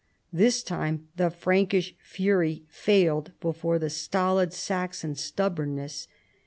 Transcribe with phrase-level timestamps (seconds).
[0.33, 6.07] This time the Frankish fury failed before the stolid Saxon stubbornness.